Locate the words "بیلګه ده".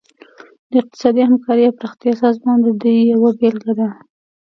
3.39-3.87